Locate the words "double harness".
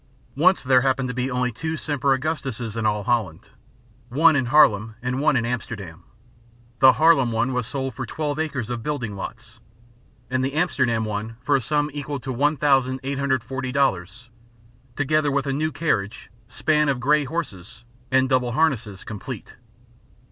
18.27-19.03